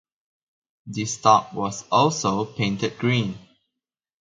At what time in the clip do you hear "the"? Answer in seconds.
0.87-1.05